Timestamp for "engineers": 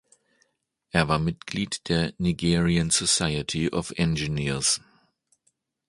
3.97-4.81